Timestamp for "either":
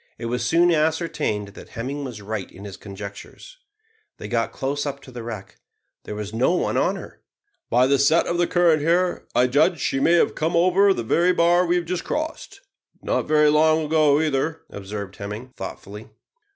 14.19-14.61